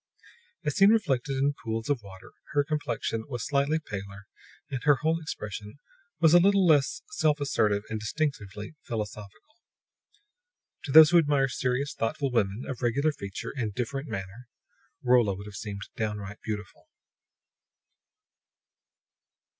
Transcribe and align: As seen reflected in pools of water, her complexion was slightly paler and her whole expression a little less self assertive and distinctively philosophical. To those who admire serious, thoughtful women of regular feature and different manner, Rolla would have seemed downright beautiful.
As 0.65 0.75
seen 0.75 0.89
reflected 0.89 1.37
in 1.37 1.53
pools 1.63 1.87
of 1.87 2.01
water, 2.01 2.31
her 2.53 2.63
complexion 2.63 3.23
was 3.29 3.45
slightly 3.45 3.77
paler 3.77 4.25
and 4.71 4.81
her 4.83 4.95
whole 5.03 5.19
expression 5.21 5.77
a 6.19 6.25
little 6.39 6.65
less 6.65 7.03
self 7.11 7.39
assertive 7.39 7.83
and 7.87 7.99
distinctively 7.99 8.73
philosophical. 8.81 9.57
To 10.85 10.91
those 10.91 11.11
who 11.11 11.19
admire 11.19 11.47
serious, 11.49 11.93
thoughtful 11.93 12.31
women 12.31 12.65
of 12.67 12.81
regular 12.81 13.11
feature 13.11 13.53
and 13.55 13.75
different 13.75 14.07
manner, 14.07 14.47
Rolla 15.03 15.35
would 15.35 15.45
have 15.45 15.53
seemed 15.53 15.83
downright 15.95 16.39
beautiful. 16.41 16.87